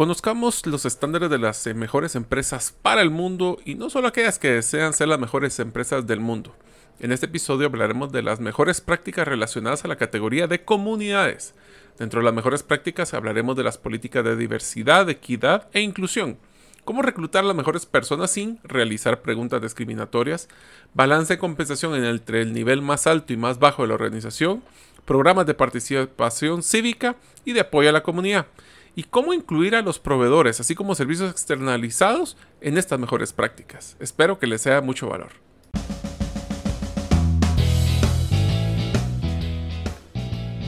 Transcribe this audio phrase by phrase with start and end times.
[0.00, 4.38] Conozcamos los estándares de las eh, mejores empresas para el mundo y no solo aquellas
[4.38, 6.56] que desean ser las mejores empresas del mundo.
[7.00, 11.52] En este episodio hablaremos de las mejores prácticas relacionadas a la categoría de comunidades.
[11.98, 16.38] Dentro de las mejores prácticas hablaremos de las políticas de diversidad, equidad e inclusión.
[16.86, 20.48] Cómo reclutar a las mejores personas sin realizar preguntas discriminatorias,
[20.94, 24.62] balance de compensación entre el nivel más alto y más bajo de la organización,
[25.04, 28.46] programas de participación cívica y de apoyo a la comunidad
[28.94, 33.96] y cómo incluir a los proveedores, así como servicios externalizados, en estas mejores prácticas.
[34.00, 35.30] Espero que les sea mucho valor.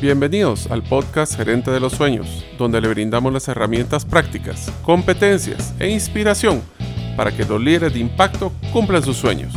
[0.00, 5.90] Bienvenidos al podcast Gerente de los Sueños, donde le brindamos las herramientas prácticas, competencias e
[5.90, 6.60] inspiración
[7.16, 9.52] para que los líderes de impacto cumplan sus sueños.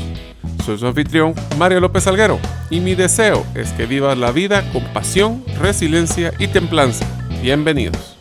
[0.63, 2.39] Soy su anfitrión, Mario López Alguero,
[2.69, 7.05] y mi deseo es que vivas la vida con pasión, resiliencia y templanza.
[7.41, 8.14] Bienvenidos.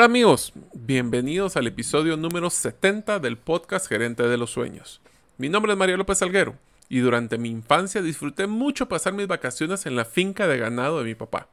[0.00, 5.02] Hola amigos, bienvenidos al episodio número 70 del podcast Gerente de los Sueños.
[5.36, 6.54] Mi nombre es Mario López Alguero
[6.88, 11.04] y durante mi infancia disfruté mucho pasar mis vacaciones en la finca de ganado de
[11.04, 11.48] mi papá.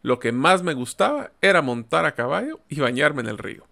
[0.00, 3.66] Lo que más me gustaba era montar a caballo y bañarme en el río.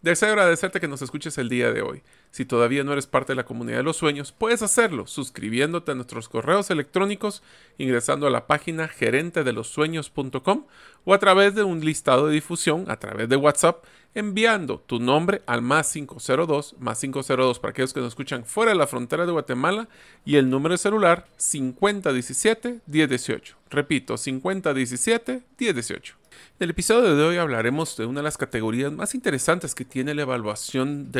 [0.00, 2.04] Deseo agradecerte que nos escuches el día de hoy.
[2.32, 5.94] Si todavía no eres parte de la comunidad de los sueños, puedes hacerlo suscribiéndote a
[5.94, 7.42] nuestros correos electrónicos,
[7.76, 10.64] ingresando a la página gerentedelosueños.com
[11.04, 15.42] o a través de un listado de difusión a través de WhatsApp, enviando tu nombre
[15.44, 19.32] al más 502, más 502 para aquellos que nos escuchan fuera de la frontera de
[19.32, 19.88] Guatemala
[20.24, 23.56] y el número de celular 5017-1018.
[23.68, 26.21] Repito, 5017-1018.
[26.58, 30.14] En el episodio de hoy hablaremos de una de las categorías más interesantes que tiene
[30.14, 31.10] la evaluación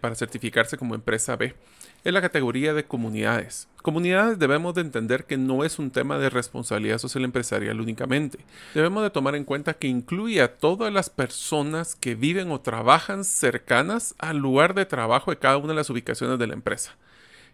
[0.00, 1.54] para certificarse como empresa B.
[2.04, 3.68] Es la categoría de comunidades.
[3.80, 8.38] Comunidades debemos de entender que no es un tema de responsabilidad social empresarial únicamente.
[8.74, 13.24] Debemos de tomar en cuenta que incluye a todas las personas que viven o trabajan
[13.24, 16.96] cercanas al lugar de trabajo de cada una de las ubicaciones de la empresa.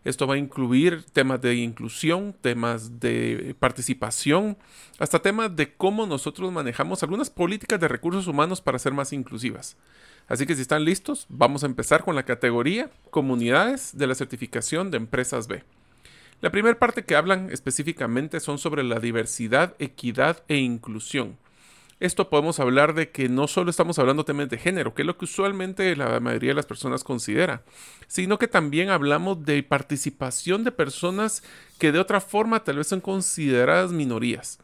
[0.09, 4.57] Esto va a incluir temas de inclusión, temas de participación,
[4.99, 9.77] hasta temas de cómo nosotros manejamos algunas políticas de recursos humanos para ser más inclusivas.
[10.27, 14.91] Así que si están listos, vamos a empezar con la categoría Comunidades de la certificación
[14.91, 15.63] de empresas B.
[16.41, 21.37] La primera parte que hablan específicamente son sobre la diversidad, equidad e inclusión.
[22.01, 25.19] Esto podemos hablar de que no solo estamos hablando temas de género, que es lo
[25.19, 27.65] que usualmente la mayoría de las personas considera,
[28.07, 31.43] sino que también hablamos de participación de personas
[31.79, 34.61] que de otra forma tal vez son consideradas minorías.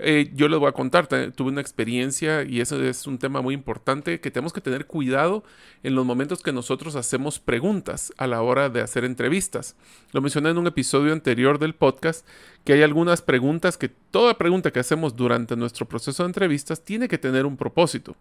[0.00, 3.52] Eh, yo les voy a contar, tuve una experiencia y eso es un tema muy
[3.52, 5.42] importante que tenemos que tener cuidado
[5.82, 9.74] en los momentos que nosotros hacemos preguntas a la hora de hacer entrevistas.
[10.12, 12.24] Lo mencioné en un episodio anterior del podcast
[12.68, 17.08] que hay algunas preguntas que toda pregunta que hacemos durante nuestro proceso de entrevistas tiene
[17.08, 18.14] que tener un propósito.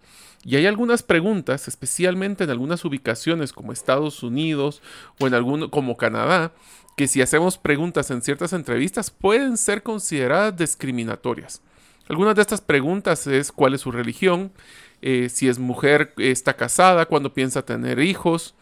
[0.46, 4.82] Y hay algunas preguntas, especialmente en algunas ubicaciones como Estados Unidos
[5.20, 6.54] o en alguno como Canadá,
[6.96, 11.62] que si hacemos preguntas en ciertas entrevistas pueden ser consideradas discriminatorias.
[12.08, 14.54] Algunas de estas preguntas es cuál es su religión,
[15.02, 18.56] eh, si es mujer, está casada, cuándo piensa tener hijos.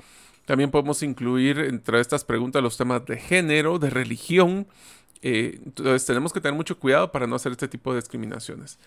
[0.45, 4.65] También podemos incluir entre estas preguntas los temas de género, de religión.
[5.21, 8.77] Eh, entonces tenemos que tener mucho cuidado para no hacer este tipo de discriminaciones.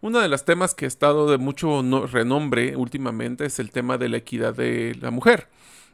[0.00, 4.08] Uno de los temas que ha estado de mucho renombre últimamente es el tema de
[4.08, 5.48] la equidad de la mujer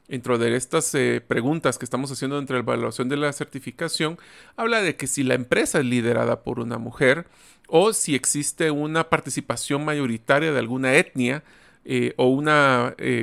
[0.09, 4.19] dentro de estas eh, preguntas que estamos haciendo entre la evaluación de la certificación,
[4.56, 7.26] habla de que si la empresa es liderada por una mujer
[7.69, 11.43] o si existe una participación mayoritaria de alguna etnia
[11.87, 12.44] eh, o un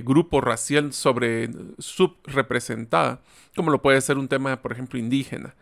[0.03, 3.21] grupo racial sobre subrepresentada,
[3.55, 5.53] como lo puede ser un tema, por ejemplo, indígena.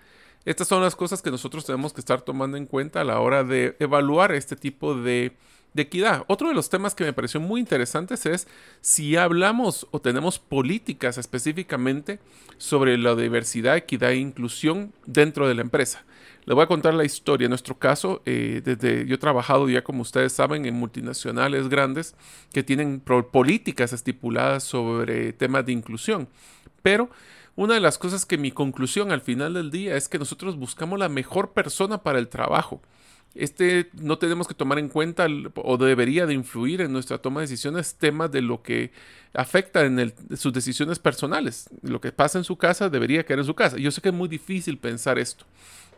[0.49, 3.43] Estas son las cosas que nosotros tenemos que estar tomando en cuenta a la hora
[3.43, 5.33] de evaluar este tipo de
[5.75, 6.23] equidad.
[6.25, 8.47] Otro de los temas que me pareció muy interesantes es
[8.81, 12.17] si hablamos o tenemos políticas específicamente
[12.57, 16.03] sobre la diversidad, equidad e inclusión dentro de la empresa.
[16.45, 17.45] Le voy a contar la historia.
[17.45, 22.15] En nuestro caso, eh, desde yo he trabajado ya, como ustedes saben, en multinacionales grandes
[22.51, 26.27] que tienen políticas estipuladas sobre temas de inclusión.
[26.81, 27.11] Pero
[27.61, 30.97] una de las cosas que mi conclusión al final del día es que nosotros buscamos
[30.97, 32.81] la mejor persona para el trabajo
[33.35, 37.47] este no tenemos que tomar en cuenta o debería de influir en nuestra toma de
[37.47, 38.91] decisiones temas de lo que
[39.33, 41.69] afecta en sus decisiones personales.
[41.83, 43.77] Lo que pasa en su casa debería quedar en su casa.
[43.77, 45.45] Yo sé que es muy difícil pensar esto,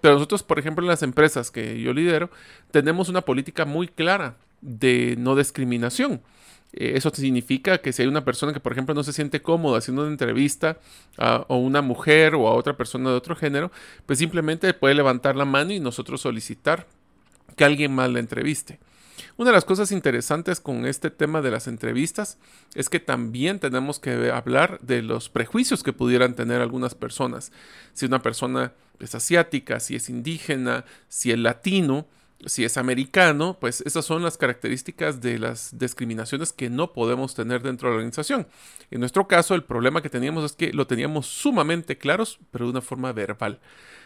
[0.01, 2.29] pero nosotros, por ejemplo, en las empresas que yo lidero,
[2.71, 6.21] tenemos una política muy clara de no discriminación.
[6.73, 9.77] Eh, eso significa que si hay una persona que, por ejemplo, no se siente cómoda
[9.77, 10.79] haciendo una entrevista
[11.17, 13.71] a, una mujer o a otra persona de otro género,
[14.05, 16.87] pues simplemente puede levantar la mano y nosotros solicitar
[17.55, 18.79] que alguien más la entreviste.
[19.37, 22.37] Una de las cosas interesantes con este tema de las entrevistas
[22.73, 27.51] es que también tenemos que hablar de los prejuicios que pudieran tener algunas personas.
[27.93, 32.07] Si una persona es asiática, si es indígena, si es latino,
[32.45, 37.61] si es americano, pues esas son las características de las discriminaciones que no podemos tener
[37.61, 38.47] dentro de la organización.
[38.89, 42.71] En nuestro caso, el problema que teníamos es que lo teníamos sumamente claros, pero de
[42.71, 43.59] una forma verbal.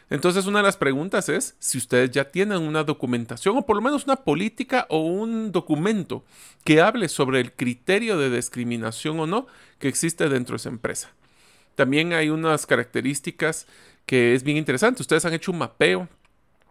[0.09, 3.81] Entonces, una de las preguntas es si ustedes ya tienen una documentación o por lo
[3.81, 6.23] menos una política o un documento
[6.63, 9.47] que hable sobre el criterio de discriminación o no
[9.79, 11.11] que existe dentro de esa empresa.
[11.73, 13.65] También hay unas características
[14.05, 15.01] que es bien interesante.
[15.01, 16.07] Ustedes han hecho un mapeo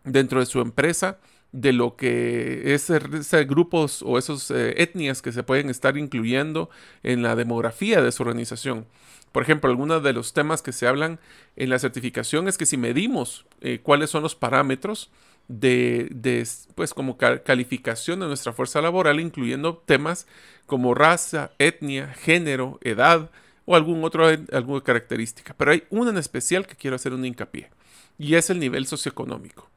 [0.04, 1.18] dentro de su empresa
[1.54, 6.68] de lo que es esos grupos o esas eh, etnias que se pueden estar incluyendo
[7.04, 8.86] en la demografía de su organización.
[9.30, 11.20] Por ejemplo, algunos de los temas que se hablan
[11.54, 15.12] en la certificación es que si medimos eh, cuáles son los parámetros
[15.46, 20.26] de, pues como calificación de nuestra fuerza laboral, incluyendo temas
[20.66, 23.30] como raza, etnia, género, edad
[23.64, 25.54] o algún otro, alguna característica.
[25.56, 27.70] Pero hay una en especial que quiero hacer un hincapié
[28.18, 29.70] y es el nivel socioeconómico.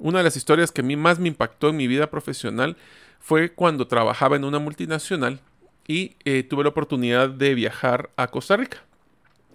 [0.00, 2.78] Una de las historias que a mí más me impactó en mi vida profesional
[3.20, 5.40] fue cuando trabajaba en una multinacional
[5.86, 8.78] y eh, tuve la oportunidad de viajar a Costa Rica.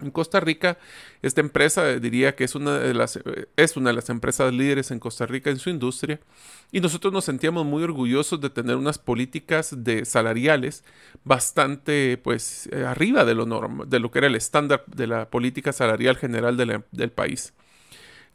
[0.02, 0.78] En Costa Rica,
[1.24, 4.54] esta empresa eh, diría que es una, de las, eh, es una de las empresas
[4.54, 6.20] líderes en Costa Rica en su industria
[6.72, 10.84] y nosotros nos sentíamos muy orgullosos de tener unas políticas de salariales
[11.24, 13.46] bastante pues arriba de lo,
[13.88, 16.56] de lo que era el estándar de la política salarial general
[16.92, 17.54] del país.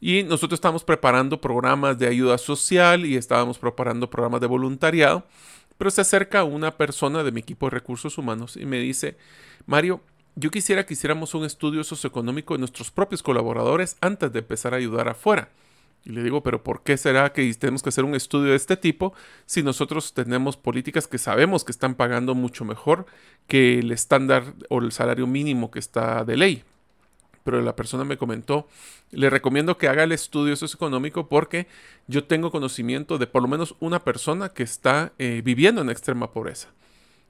[0.01, 5.25] Y nosotros estábamos preparando programas de ayuda social y estábamos preparando programas de voluntariado.
[5.77, 9.15] Pero se acerca una persona de mi equipo de recursos humanos y me dice,
[9.67, 10.01] Mario,
[10.35, 14.77] yo quisiera que hiciéramos un estudio socioeconómico de nuestros propios colaboradores antes de empezar a
[14.77, 15.49] ayudar afuera.
[16.03, 18.75] Y le digo, pero ¿por qué será que tenemos que hacer un estudio de este
[18.75, 19.13] tipo
[19.45, 23.05] si nosotros tenemos políticas que sabemos que están pagando mucho mejor
[23.47, 26.63] que el estándar o el salario mínimo que está de ley?
[27.43, 28.67] Pero la persona me comentó,
[29.11, 31.67] le recomiendo que haga el estudio socioeconómico porque
[32.07, 36.31] yo tengo conocimiento de por lo menos una persona que está eh, viviendo en extrema
[36.31, 36.69] pobreza.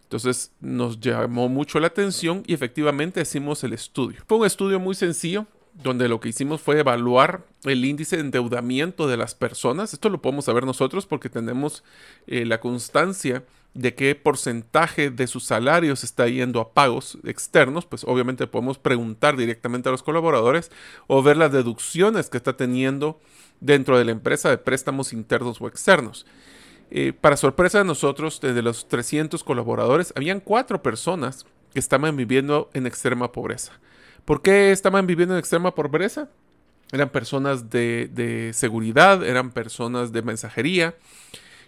[0.03, 4.21] Entonces nos llamó mucho la atención y efectivamente hicimos el estudio.
[4.27, 9.07] Fue un estudio muy sencillo, donde lo que hicimos fue evaluar el índice de endeudamiento
[9.07, 9.93] de las personas.
[9.93, 11.83] Esto lo podemos saber nosotros porque tenemos
[12.27, 13.43] eh, la constancia
[13.73, 19.37] de qué porcentaje de sus salarios está yendo a pagos externos, pues obviamente podemos preguntar
[19.37, 20.71] directamente a los colaboradores
[21.07, 23.19] o ver las deducciones que está teniendo
[23.61, 26.25] dentro de la empresa de préstamos internos o externos.
[26.89, 32.69] Eh, para sorpresa de nosotros, de los 300 colaboradores, habían cuatro personas que estaban viviendo
[32.73, 33.71] en extrema pobreza.
[34.25, 36.27] ¿Por qué estaban viviendo en extrema pobreza?
[36.91, 40.95] Eran personas de seguridad, eran personas de mensajería,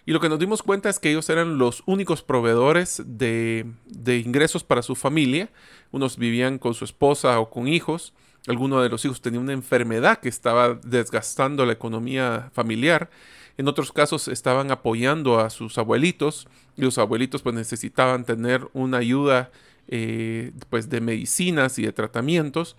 [0.06, 3.66] y lo que nos dimos cuenta es que ellos eran los únicos proveedores de,
[4.06, 5.48] ingresos para su familia.
[5.92, 8.12] Unos vivían con su esposa o con hijos.
[8.46, 13.08] Alguno de los hijos tenía una enfermedad que estaba desgastando la economía familiar.
[13.56, 18.98] En otros casos estaban apoyando a sus abuelitos y los abuelitos pues necesitaban tener una
[18.98, 19.52] ayuda
[19.88, 22.76] eh, pues de medicinas y de tratamientos.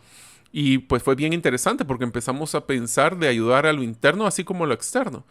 [0.51, 4.43] Y pues fue bien interesante porque empezamos a pensar de ayudar a lo interno así
[4.43, 5.25] como a lo externo.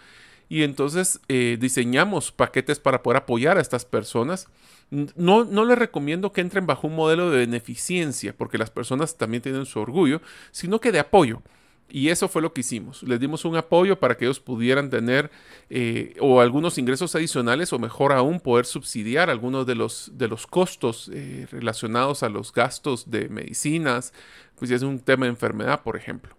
[0.54, 4.46] Y entonces eh, diseñamos paquetes para poder apoyar a estas personas.
[4.88, 9.42] No, no les recomiendo que entren bajo un modelo de beneficencia, porque las personas también
[9.42, 11.42] tienen su orgullo, sino que de apoyo.
[11.88, 13.02] Y eso fue lo que hicimos.
[13.02, 15.32] Les dimos un apoyo para que ellos pudieran tener
[15.70, 20.46] eh, o algunos ingresos adicionales o mejor aún poder subsidiar algunos de los, de los
[20.46, 24.12] costos eh, relacionados a los gastos de medicinas,
[24.54, 26.36] pues si es un tema de enfermedad, por ejemplo.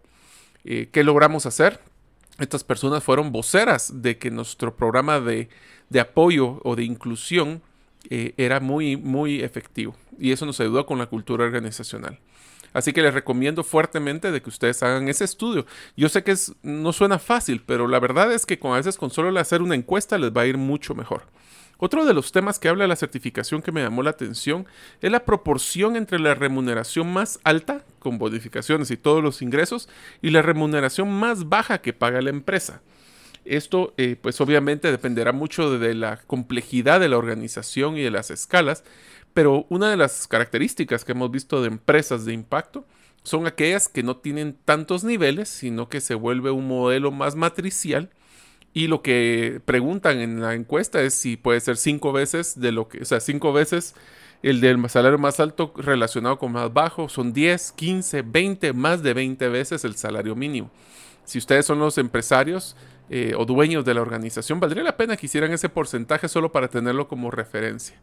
[0.63, 1.81] ¿Qué logramos hacer?
[2.39, 5.49] Estas personas fueron voceras de que nuestro programa de,
[5.99, 7.61] apoyo o de inclusión
[8.09, 9.95] eh, era muy, muy efectivo.
[10.19, 12.19] Y eso nos ayudó con la cultura organizacional.
[12.73, 15.65] Así que les recomiendo fuertemente de que ustedes hagan ese estudio.
[15.95, 18.97] Yo sé que es, no suena fácil, pero la verdad es que con, a veces
[18.97, 21.23] con solo hacer una encuesta les va a ir mucho mejor.
[21.77, 24.65] Otro de los temas que habla la certificación que me llamó la atención
[25.01, 29.89] es la proporción entre la remuneración más alta, con bonificaciones y todos los ingresos,
[30.22, 32.82] y la remuneración más baja que paga la empresa.
[33.44, 38.32] Esto, eh, pues obviamente dependerá mucho de la complejidad de la organización y de las
[38.32, 38.84] escalas,
[39.34, 42.88] pero una de las características que hemos visto de empresas de impacto
[43.22, 48.10] son aquellas que no tienen tantos niveles, sino que se vuelve un modelo más matricial
[48.75, 52.89] y lo que preguntan en la encuesta es si puede ser cinco veces de lo
[52.89, 53.96] que, o sea, cinco veces
[54.44, 59.13] El del salario más alto relacionado con más bajo son 10, 15, 20, más de
[59.13, 60.70] 20 veces el salario mínimo.
[61.24, 62.75] Si ustedes son los empresarios
[63.10, 66.67] eh, o dueños de la organización, valdría la pena que hicieran ese porcentaje solo para
[66.67, 67.96] tenerlo como referencia.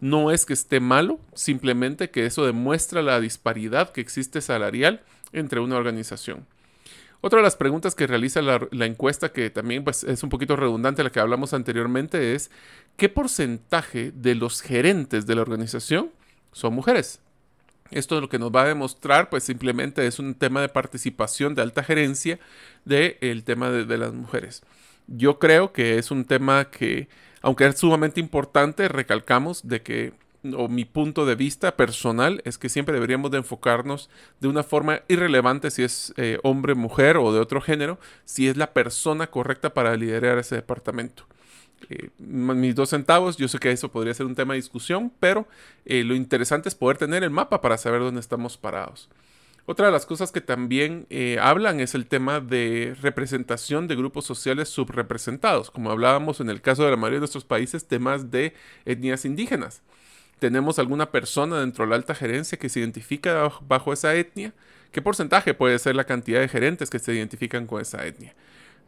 [0.00, 5.02] No es que esté malo, simplemente que eso demuestra la disparidad que existe salarial
[5.32, 6.46] entre una organización.
[7.20, 11.02] Otra de las preguntas que realiza la, encuesta, que también pues, es un poquito redundante
[11.02, 12.50] la que hablamos anteriormente, es
[12.96, 16.10] ¿qué porcentaje de los gerentes de la organización
[16.52, 17.20] son mujeres?
[17.90, 21.62] Esto lo que nos va a demostrar, pues simplemente es un tema de participación de
[21.62, 22.38] alta gerencia
[22.84, 24.62] del tema de las mujeres.
[25.06, 27.08] Yo creo que es un tema que,
[27.42, 30.12] aunque es sumamente importante, recalcamos de que
[30.54, 34.10] o mi punto de vista personal es que siempre deberíamos de enfocarnos
[34.40, 38.56] de una forma irrelevante si es eh, hombre, mujer o de otro género, si es
[38.56, 41.24] la persona correcta para liderar ese departamento.
[41.90, 45.46] Eh, mis dos centavos, yo sé que eso podría ser un tema de discusión, pero
[45.84, 49.08] eh, lo interesante es poder tener el mapa para saber dónde estamos parados.
[49.68, 51.08] Otra de las cosas que también
[51.42, 56.84] hablan es el tema de representación de grupos sociales subrepresentados, como hablábamos en el caso
[56.84, 59.82] de la mayoría de nuestros países, temas de etnias indígenas
[60.38, 64.52] tenemos alguna persona dentro de la alta gerencia que se identifica bajo esa etnia,
[64.92, 68.34] ¿qué porcentaje puede ser la cantidad de gerentes que se identifican con esa etnia?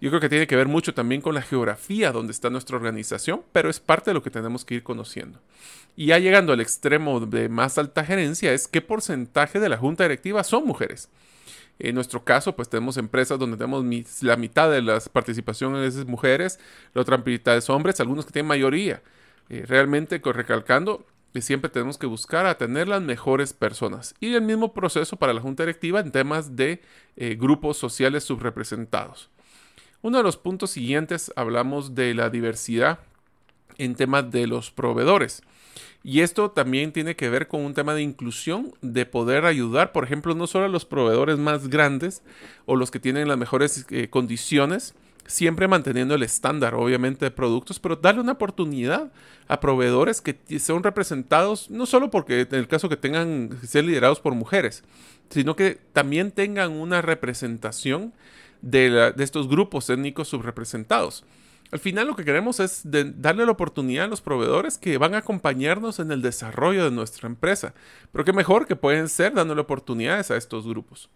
[0.01, 3.43] Yo creo que tiene que ver mucho también con la geografía donde está nuestra organización,
[3.53, 5.41] pero es parte de lo que tenemos que ir conociendo.
[5.97, 10.05] Y ya llegando al extremo de más alta gerencia es qué porcentaje de la junta
[10.05, 11.09] directiva son mujeres.
[11.81, 13.85] En nuestro caso, pues tenemos empresas donde tenemos
[14.23, 16.61] la mitad de las participaciones es mujeres,
[16.95, 19.03] la otra mitad es hombres, algunos que tienen mayoría.
[19.49, 24.15] Eh, realmente, recalcando, que siempre tenemos que buscar a tener las mejores personas.
[24.21, 26.81] Y el mismo proceso para la Junta Directiva en temas de
[27.17, 29.31] eh, grupos sociales subrepresentados.
[30.01, 33.01] Uno de los puntos siguientes hablamos de la diversidad
[33.79, 35.43] en temas de los proveedores.
[36.05, 40.05] Y esto también tiene que ver con un tema de inclusión, de poder ayudar, por
[40.05, 42.23] ejemplo, no solo a los proveedores más grandes
[42.67, 44.95] o los que tienen las mejores eh, condiciones,
[45.29, 49.13] siempre manteniendo el estándar, obviamente, de productos, pero darle una oportunidad
[49.47, 54.21] a proveedores que son representados, no solo porque en el caso que tengan, ser liderados
[54.21, 54.83] por mujeres,
[55.31, 58.15] sino que también tengan una representación
[58.63, 61.25] de, estos grupos étnicos subrepresentados.
[61.71, 65.19] Al final lo que queremos es darle la oportunidad a los proveedores que van a
[65.19, 67.75] acompañarnos en el desarrollo de nuestra empresa.
[68.11, 71.11] Pero qué mejor que pueden ser dándole oportunidades a estos grupos.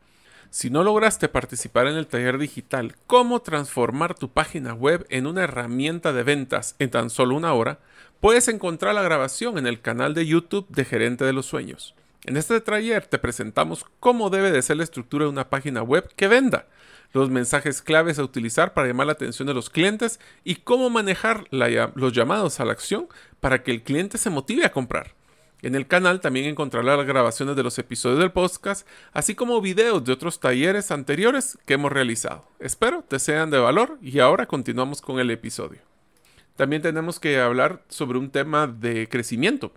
[0.52, 5.44] Si no lograste participar en el taller digital Cómo transformar tu página web en una
[5.44, 7.78] herramienta de ventas en tan solo una hora,
[8.20, 11.94] puedes encontrar la grabación en el canal de YouTube de Gerente de los Sueños.
[12.26, 16.12] En este taller te presentamos cómo debe de ser la estructura de una página web
[16.16, 16.66] que venda,
[17.14, 21.46] los mensajes claves a utilizar para llamar la atención de los clientes y cómo manejar
[21.50, 23.08] los llamados a la acción
[23.40, 25.14] para que el cliente se motive a comprar.
[25.62, 30.04] En el canal también encontrarás las grabaciones de los episodios del podcast, así como videos
[30.04, 32.48] de otros talleres anteriores que hemos realizado.
[32.58, 35.80] Espero te sean de valor y ahora continuamos con el episodio.
[36.56, 39.72] También tenemos que hablar sobre un tema de crecimiento.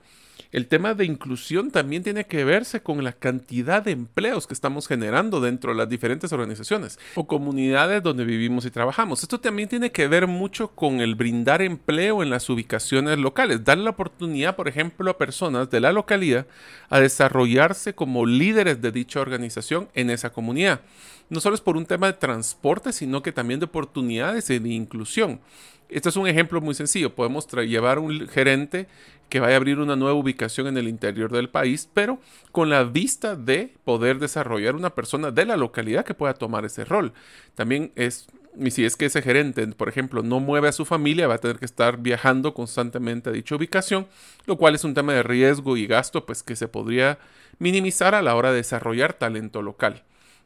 [0.52, 4.88] El tema de inclusión también tiene que verse con la cantidad de empleos que estamos
[4.88, 9.24] generando dentro de las diferentes organizaciones o comunidades donde vivimos y trabajamos.
[9.24, 13.86] Esto también tiene que ver mucho con el brindar empleo en las ubicaciones locales, darle
[13.86, 16.48] la oportunidad, por ejemplo, a personas de la localidad
[16.90, 20.82] a desarrollarse como líderes de dicha organización en esa comunidad.
[21.30, 24.70] No solo es por un tema de transporte, sino que también de oportunidades y de
[24.70, 25.40] inclusión.
[25.90, 27.14] Este es un ejemplo muy sencillo.
[27.14, 28.88] Podemos llevar un gerente
[29.30, 32.20] que vaya a abrir una nueva ubicación en el interior del país, pero
[32.52, 36.86] con la vista de poder desarrollar una persona de la localidad que pueda tomar ese
[36.86, 37.14] rol.
[37.56, 38.28] También es,
[38.60, 41.40] y si es que ese gerente, por ejemplo, no mueve a su familia, va a
[41.40, 44.08] tener que estar viajando constantemente a dicha ubicación,
[44.46, 47.18] lo cual es un tema de riesgo y gasto, pues que se podría
[47.58, 50.04] minimizar a la hora de desarrollar talento local.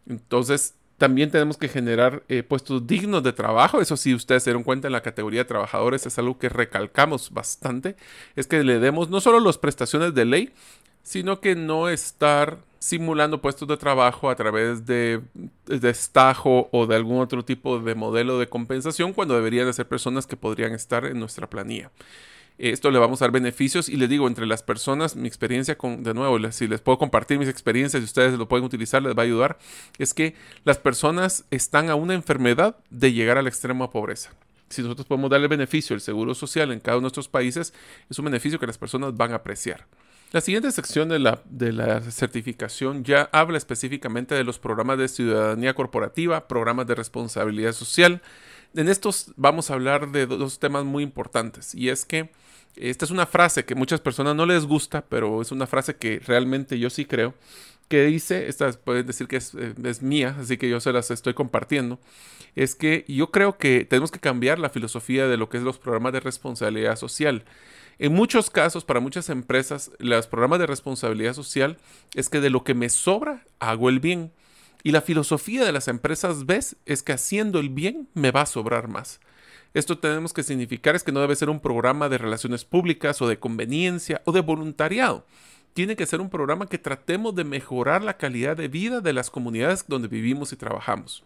[0.07, 3.81] Entonces, también tenemos que generar eh, puestos dignos de trabajo.
[3.81, 7.31] Eso sí, ustedes se dieron cuenta en la categoría de trabajadores, es algo que recalcamos
[7.31, 7.95] bastante.
[8.35, 10.51] Es que le demos no solo las prestaciones de ley,
[11.01, 15.21] sino que no estar simulando puestos de trabajo a través de,
[15.65, 19.87] de estajo o de algún otro tipo de modelo de compensación cuando deberían de ser
[19.87, 21.91] personas que podrían estar en nuestra planilla.
[22.59, 26.03] Esto le vamos a dar beneficios y les digo, entre las personas, mi experiencia con,
[26.03, 29.21] de nuevo, si les puedo compartir mis experiencias y ustedes lo pueden utilizar, les va
[29.21, 29.57] a ayudar,
[29.97, 30.35] es que
[30.65, 34.31] las personas están a una enfermedad de llegar a la extrema pobreza.
[34.67, 37.73] Si nosotros podemos darle beneficio al seguro social en cada uno de nuestros países,
[38.09, 39.85] es un beneficio que las personas van a apreciar.
[40.33, 45.07] La siguiente sección de la, de la, certificación ya habla específicamente de los programas de
[45.07, 48.21] ciudadanía corporativa, programas de responsabilidad social,
[48.75, 52.29] En estos vamos a hablar de dos temas muy importantes y es que
[52.75, 56.19] esta es una frase que muchas personas no les gusta, pero es una frase que
[56.19, 57.33] realmente yo sí creo,
[57.87, 61.09] que dice, esta pueden decir que es, eh, es, mía, así que yo se las
[61.09, 61.99] estoy compartiendo,
[62.55, 65.79] es que yo creo que tenemos que cambiar la filosofía de lo que es los
[65.79, 67.43] programas de responsabilidad social.
[67.97, 71.77] En muchos casos, para muchas empresas, los programas de responsabilidad social
[72.13, 74.31] es que de lo que me sobra, hago el bien.
[74.83, 78.45] Y la filosofía de las empresas ves es que haciendo el bien me va a
[78.45, 79.19] sobrar más.
[79.73, 83.27] Esto tenemos que significar es que no debe ser un programa de relaciones públicas o
[83.27, 85.25] de conveniencia o de voluntariado.
[85.73, 89.29] Tiene que ser un programa que tratemos de mejorar la calidad de vida de las
[89.29, 91.23] comunidades donde vivimos y trabajamos.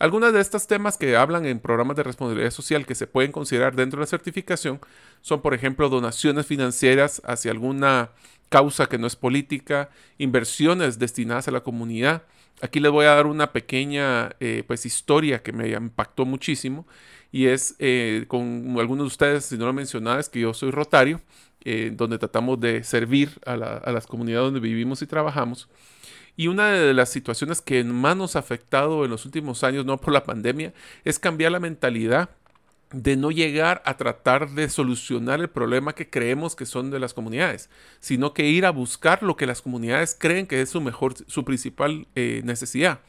[0.00, 3.74] Algunos de estos temas que hablan en programas de responsabilidad social que se pueden considerar
[3.74, 4.80] dentro de la certificación
[5.22, 8.10] son, por ejemplo, donaciones financieras hacia alguna
[8.48, 12.22] causa que no es política, inversiones destinadas a la comunidad.
[12.60, 16.86] Aquí les voy a dar una pequeña eh, pues, historia que me impactó muchísimo
[17.30, 20.70] y es eh, con algunos de ustedes, si no lo mencionaba, es que yo soy
[20.70, 21.20] rotario,
[21.64, 25.68] eh, donde tratamos de servir a, a, las comunidades donde vivimos y trabajamos.
[26.36, 29.98] Y una de las situaciones que más nos ha afectado en los últimos años, no
[29.98, 30.72] por la pandemia,
[31.04, 32.30] es cambiar la mentalidad
[32.90, 37.12] de no llegar a tratar de solucionar el problema que creemos que son de las
[37.12, 37.68] comunidades,
[38.00, 41.44] sino que ir a buscar lo que las comunidades creen que es su mejor, su
[41.44, 43.00] principal eh, necesidad.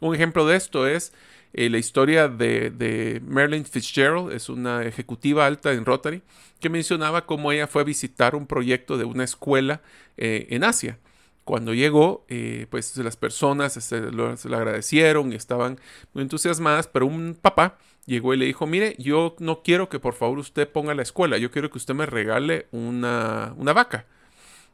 [0.00, 1.12] Un ejemplo de esto es
[1.54, 6.22] eh, la historia de, de, Marilyn Fitzgerald, es una ejecutiva alta en Rotary,
[6.60, 9.82] que mencionaba cómo ella fue a visitar un proyecto de una escuela
[10.16, 10.98] eh, en Asia.
[11.44, 12.26] Cuando llegó,
[12.70, 15.78] pues las personas se, le agradecieron y estaban
[16.12, 20.14] muy entusiasmadas, pero un papá llegó y le dijo, mire, yo no quiero que por
[20.14, 24.06] favor usted ponga la escuela, yo quiero que usted me regale una, una vaca.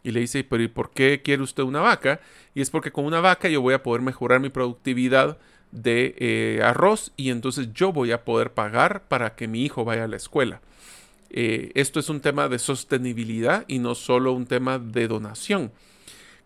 [0.05, 2.21] Y le dice, pero ¿y por qué quiere usted una vaca?
[2.55, 5.39] Y es porque con una vaca yo voy a poder mejorar mi productividad
[5.71, 10.05] de eh, arroz y entonces yo voy a poder pagar para que mi hijo vaya
[10.05, 10.61] a la escuela.
[11.31, 15.73] Eh, esto es un tema de sostenibilidad y no solo un tema de donación.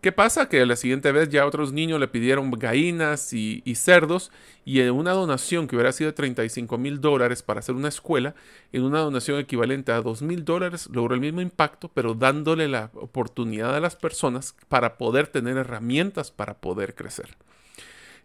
[0.01, 0.47] ¿Qué pasa?
[0.47, 4.31] Que la siguiente vez ya otros niños le pidieron gallinas y, cerdos
[4.63, 8.35] y en una donación que hubiera sido de 35 mil dólares para hacer una escuela,
[8.71, 12.91] en una donación equivalente a 2 mil dólares logró el mismo impacto, pero dándole la
[12.93, 17.35] oportunidad a las personas para poder tener herramientas para poder crecer.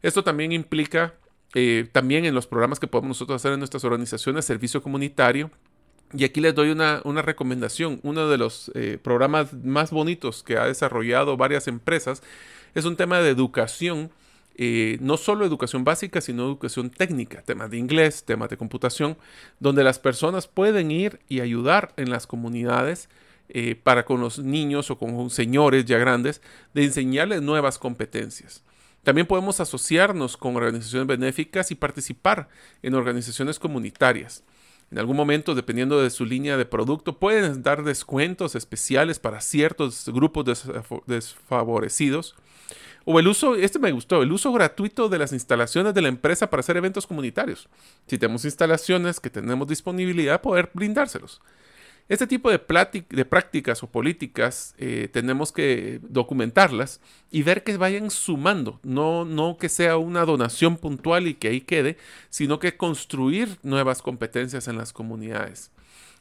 [0.03, 1.15] Esto también implica,
[1.55, 5.51] eh, también en los programas que podemos nosotros hacer en nuestras organizaciones, servicio comunitario,
[6.15, 8.01] y aquí les doy una, recomendación.
[8.03, 12.23] Uno de los eh, programas más bonitos que ha desarrollado varias empresas
[12.75, 14.11] es un tema de educación,
[14.57, 19.17] eh, no solo educación básica, sino educación técnica, temas de inglés, temas de computación,
[19.61, 23.09] donde las personas pueden ir y ayudar en las comunidades
[23.49, 26.41] eh, para con los niños o con señores ya grandes,
[26.75, 28.63] de enseñarles nuevas competencias.
[29.03, 32.49] También podemos asociarnos con organizaciones benéficas y participar
[32.83, 34.45] en organizaciones comunitarias.
[34.93, 40.07] En algún momento, dependiendo de su línea de producto, pueden dar descuentos especiales para ciertos
[40.11, 40.67] grupos
[41.07, 42.37] desfavorecidos.
[43.07, 46.51] O el uso, este me gustó, el uso gratuito de las instalaciones de la empresa
[46.51, 47.71] para hacer eventos comunitarios.
[48.07, 51.41] Si tenemos instalaciones que tenemos disponibilidad, poder brindárselos.
[52.09, 58.81] Este tipo de, prácticas o políticas eh, tenemos que documentarlas y ver que vayan sumando,
[58.83, 61.97] no, no que sea una donación puntual y que ahí quede,
[62.29, 65.71] sino que construir nuevas competencias en las comunidades.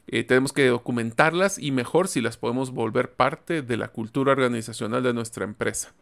[0.06, 5.02] Eh, tenemos que documentarlas y mejor si las podemos volver parte de la cultura organizacional
[5.02, 5.92] de nuestra empresa.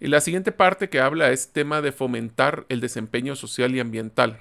[0.00, 4.38] La siguiente parte que habla es tema de fomentar el desempeño social y ambiental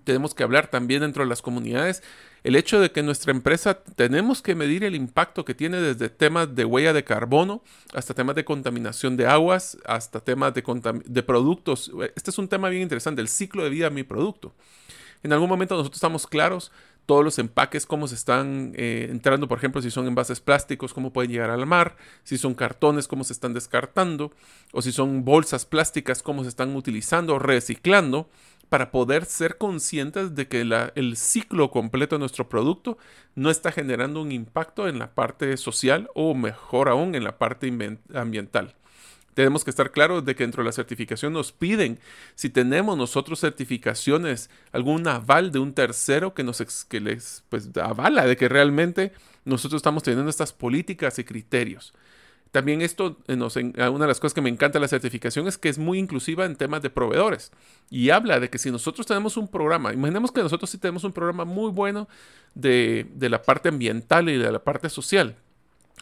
[0.00, 2.02] tenemos que hablar también dentro de las comunidades
[2.44, 6.54] el hecho de que nuestra empresa tenemos que medir el impacto que tiene desde temas
[6.54, 7.62] de huella de carbono
[7.94, 11.92] hasta temas de contaminación de aguas, hasta temas de, productos.
[12.16, 14.52] Este es un tema bien interesante, el ciclo de vida de mi producto.
[15.22, 16.72] En algún momento nosotros estamos claros
[17.06, 21.12] todos los empaques, cómo se están eh, entrando, por ejemplo, si son envases plásticos, cómo
[21.12, 24.32] pueden llegar al mar, si son cartones, cómo se están descartando,
[24.72, 28.28] o si son bolsas plásticas, cómo se están utilizando o reciclando
[28.72, 32.96] para poder ser conscientes de que el ciclo completo de nuestro producto
[33.34, 37.70] no está generando un impacto en la parte social o mejor aún en la parte
[38.14, 38.74] ambiental.
[39.34, 41.98] Tenemos que estar claros de que dentro de la certificación nos piden
[42.34, 48.24] si tenemos nosotros certificaciones, algún aval de un tercero que nos que les pues, avala
[48.24, 49.12] de que realmente
[49.44, 51.92] nosotros estamos teniendo estas políticas y criterios.
[52.52, 55.70] También esto, eh, una de las cosas que me encanta de la certificación es que
[55.70, 57.50] es muy inclusiva en temas de proveedores.
[57.90, 61.12] Y habla de que si nosotros tenemos un programa, imaginemos que nosotros sí tenemos un
[61.12, 62.08] programa muy bueno
[62.54, 65.34] de, de la parte ambiental y de la parte social.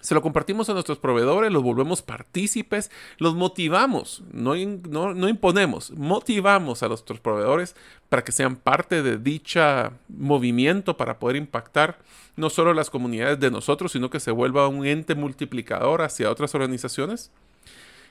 [0.01, 6.83] Se lo compartimos a nuestros proveedores, los volvemos partícipes, los motivamos, no, no, imponemos, motivamos
[6.83, 7.77] a nuestros proveedores
[8.09, 11.99] para que sean parte de dicha movimiento para poder impactar
[12.37, 16.55] no solo las comunidades de nosotros, sino que se vuelva un ente multiplicador hacia otras
[16.55, 17.31] organizaciones.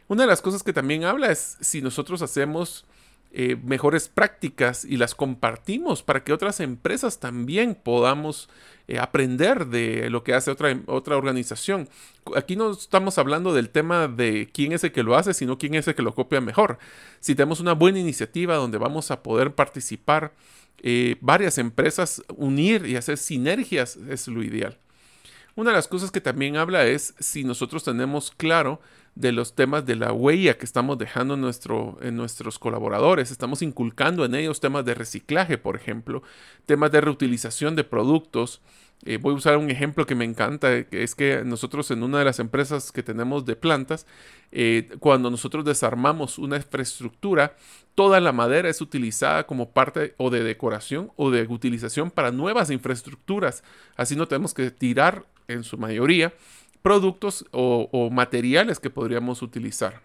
[0.07, 2.85] Una de las cosas que también habla es si nosotros hacemos
[3.31, 8.49] eh, mejores prácticas y las compartimos para que otras empresas también podamos
[8.87, 11.87] eh, aprender de lo que hace otra, otra organización.
[12.35, 15.75] Aquí no estamos hablando del tema de quién es el que lo hace, sino quién
[15.75, 16.79] es el que lo copia mejor.
[17.19, 20.33] Si tenemos una buena iniciativa donde vamos a poder participar
[20.81, 24.79] eh, varias empresas, unir y hacer sinergias es lo ideal.
[25.55, 28.81] Una de las cosas que también habla es si nosotros tenemos claro
[29.19, 33.31] de los temas de la huella que estamos dejando en, nuestro, en nuestros colaboradores.
[33.31, 36.23] Estamos inculcando en ellos temas de reciclaje, por ejemplo,
[36.65, 38.61] temas de reutilización de productos.
[39.03, 42.19] Eh, voy a usar un ejemplo que me encanta, que es que nosotros en una
[42.19, 44.07] de las empresas que tenemos de plantas,
[44.53, 47.57] eh, cuando nosotros desarmamos una infraestructura,
[47.95, 52.71] toda la madera es utilizada como parte o de decoración o de utilización para nuevas
[52.71, 53.65] infraestructuras.
[53.97, 56.33] Así no tenemos que tirar en su mayoría
[56.81, 60.01] productos o, materiales que podríamos utilizar.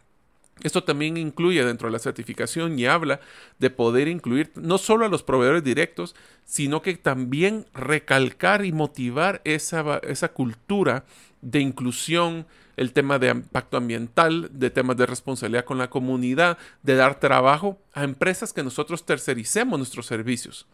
[0.62, 3.20] Esto también incluye dentro de la certificación y habla
[3.58, 9.40] de poder incluir no solo a los proveedores directos, sino que también recalcar y motivar
[9.44, 11.04] esa, esa cultura
[11.42, 16.94] de inclusión, el tema de impacto ambiental, de temas de responsabilidad con la comunidad, de
[16.94, 20.66] dar trabajo a empresas que nosotros tercericemos nuestros servicios.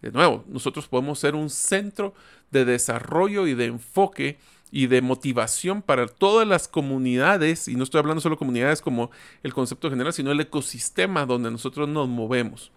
[0.00, 2.14] De nuevo, nosotros podemos ser un centro
[2.50, 4.38] de desarrollo y de enfoque
[4.70, 9.10] y de motivación para todas las comunidades, y no estoy hablando solo comunidades como
[9.42, 12.72] el concepto general, sino el ecosistema donde nosotros nos movemos.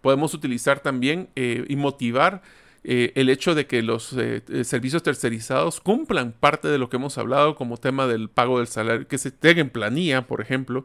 [0.00, 2.42] Podemos utilizar también eh, y motivar
[2.84, 7.16] eh, el hecho de que los eh, servicios tercerizados cumplan parte de lo que hemos
[7.16, 10.84] hablado como tema del pago del salario, que se tengan planilla, por ejemplo,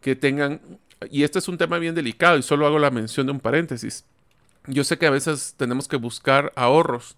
[0.00, 0.60] que tengan,
[1.10, 4.04] y este es un tema bien delicado y solo hago la mención de un paréntesis.
[4.66, 7.16] Yo sé que a veces tenemos que buscar ahorros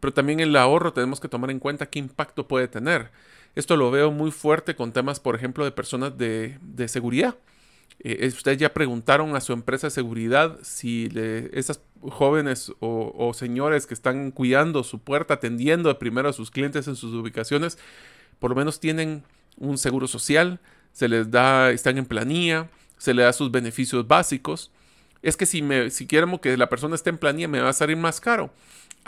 [0.00, 3.10] pero también el ahorro tenemos que tomar en cuenta qué impacto puede tener.
[3.54, 6.58] Esto lo veo muy fuerte con temas, por ejemplo, de personas de,
[6.88, 7.36] seguridad.
[8.02, 11.10] Eh, ustedes ya preguntaron a su empresa de seguridad si
[11.52, 16.96] esas jóvenes o, señores que están cuidando su puerta, atendiendo primero a sus clientes en
[16.96, 17.76] sus ubicaciones,
[18.38, 19.24] por lo menos tienen
[19.58, 20.60] un seguro social,
[20.92, 24.70] se les da, están en planilla, se les da sus beneficios básicos.
[25.22, 27.74] Es que si, me, si queremos que la persona esté en planilla me va a
[27.74, 28.50] salir más caro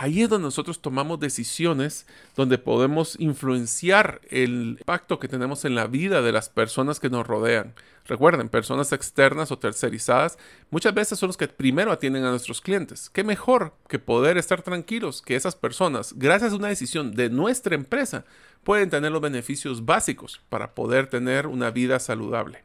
[0.02, 5.86] ahí es donde nosotros tomamos decisiones donde podemos influenciar el impacto que tenemos en la
[5.86, 7.72] vida de las personas que nos rodean.
[8.06, 10.38] Recuerden, personas externas o tercerizadas
[10.72, 13.10] muchas veces son los que primero atienden a nuestros clientes.
[13.10, 17.76] ¿Qué mejor que poder estar tranquilos que esas personas, gracias a una decisión de nuestra
[17.76, 18.24] empresa,
[18.64, 22.64] pueden tener los beneficios básicos para poder tener una vida saludable?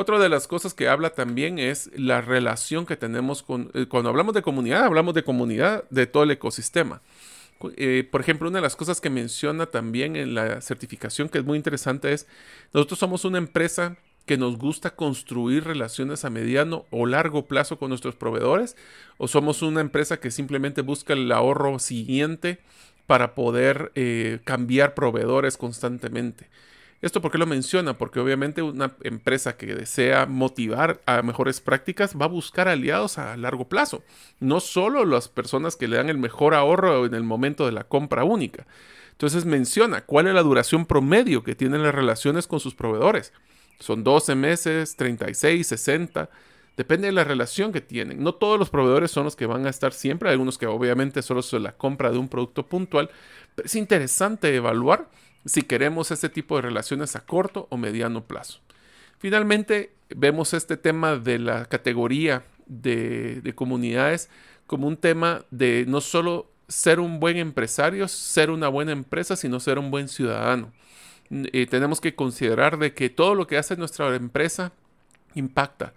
[0.00, 4.10] Otra de las cosas que habla también es la relación que tenemos con, eh, cuando
[4.10, 7.02] hablamos de comunidad, hablamos de comunidad de todo el ecosistema.
[7.76, 11.44] Eh, por ejemplo, una de las cosas que menciona también en la certificación que es
[11.44, 12.28] muy interesante es,
[12.72, 17.88] nosotros somos una empresa que nos gusta construir relaciones a mediano o largo plazo con
[17.88, 18.76] nuestros proveedores
[19.16, 22.60] o somos una empresa que simplemente busca el ahorro siguiente
[23.08, 26.46] para poder eh, cambiar proveedores constantemente.
[27.00, 27.96] ¿Esto por qué lo menciona?
[27.96, 33.36] Porque obviamente una empresa que desea motivar a mejores prácticas va a buscar aliados a
[33.36, 34.02] largo plazo.
[34.40, 37.84] No solo las personas que le dan el mejor ahorro en el momento de la
[37.84, 38.66] compra única.
[39.12, 43.32] Entonces menciona cuál es la duración promedio que tienen las relaciones con sus proveedores.
[43.78, 46.28] Son 12 meses, 36, 60.
[46.76, 48.22] Depende de la relación que tienen.
[48.22, 50.30] No todos los proveedores son los que van a estar siempre.
[50.30, 53.10] Algunos que obviamente solo son la compra de un producto puntual.
[53.54, 55.08] Pero es interesante evaluar
[55.48, 58.60] si queremos este tipo de relaciones a corto o mediano plazo.
[59.18, 64.28] Finalmente, vemos este tema de la categoría de, comunidades
[64.66, 69.58] como un tema de no solo ser un buen empresario, ser una buena empresa, sino
[69.58, 70.70] ser un buen ciudadano.
[71.30, 74.72] Eh, tenemos que considerar de que todo lo que hace nuestra empresa
[75.34, 75.94] impacta.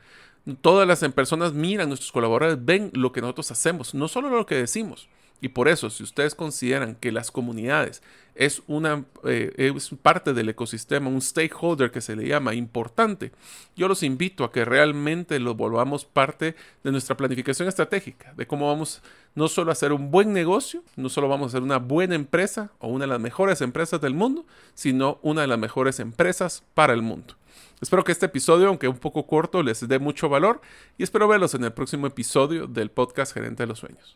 [0.61, 4.55] Todas las personas miran, nuestros colaboradores ven lo que nosotros hacemos, no solo lo que
[4.55, 5.09] decimos.
[5.41, 8.03] Y por eso, si ustedes consideran que las comunidades
[8.35, 13.31] es una eh, es parte del ecosistema, un stakeholder que se le llama importante,
[13.75, 18.67] yo los invito a que realmente lo volvamos parte de nuestra planificación estratégica, de cómo
[18.67, 19.01] vamos
[19.33, 22.71] no solo a hacer un buen negocio, no solo vamos a ser una buena empresa
[22.77, 26.93] o una de las mejores empresas del mundo, sino una de las mejores empresas para
[26.93, 27.35] el mundo.
[27.81, 30.61] Espero que este episodio, aunque un poco corto, les dé mucho valor
[30.99, 34.15] y espero verlos en el próximo episodio del podcast Gerente de los Sueños.